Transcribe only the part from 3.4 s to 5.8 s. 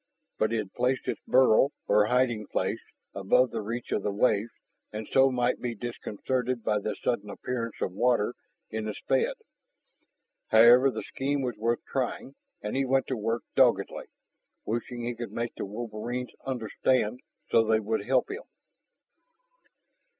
the reach of the waves and so might be